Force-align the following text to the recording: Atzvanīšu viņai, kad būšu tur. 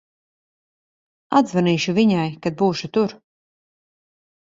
Atzvanīšu 1.39 1.95
viņai, 1.97 2.23
kad 2.45 2.57
būšu 2.63 2.89
tur. 2.97 3.15